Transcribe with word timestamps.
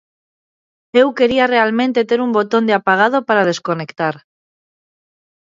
Eu 1.01 1.07
quería 1.17 1.45
realmente 1.55 2.07
ter 2.09 2.19
un 2.25 2.31
botón 2.37 2.63
de 2.65 2.73
apagado 2.79 3.17
para 3.27 3.47
desconectar. 3.51 4.15